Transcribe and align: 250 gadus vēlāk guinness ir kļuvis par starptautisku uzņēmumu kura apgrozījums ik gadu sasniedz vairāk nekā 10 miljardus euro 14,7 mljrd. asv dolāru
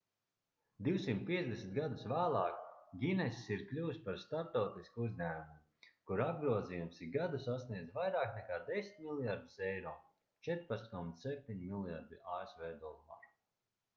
250 0.85 1.65
gadus 1.73 2.05
vēlāk 2.11 2.55
guinness 3.03 3.41
ir 3.55 3.61
kļuvis 3.71 3.99
par 4.07 4.17
starptautisku 4.23 5.03
uzņēmumu 5.09 5.93
kura 6.13 6.27
apgrozījums 6.33 7.03
ik 7.09 7.11
gadu 7.17 7.43
sasniedz 7.45 7.93
vairāk 7.99 8.33
nekā 8.39 8.59
10 8.71 8.99
miljardus 9.05 9.63
euro 9.69 9.93
14,7 10.49 11.61
mljrd. 11.77 12.19
asv 12.39 12.67
dolāru 12.87 13.33